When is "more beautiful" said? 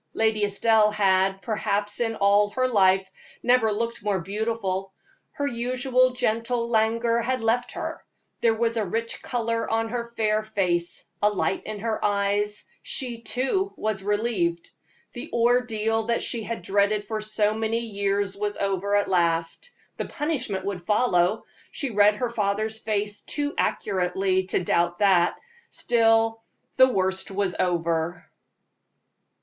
4.03-4.91